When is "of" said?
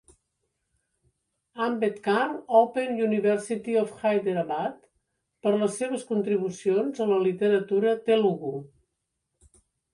3.83-3.93